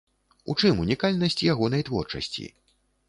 У 0.53 0.53
чым 0.61 0.79
унікальнасць 0.83 1.37
ягонай 1.53 1.87
творчасці? 1.91 2.49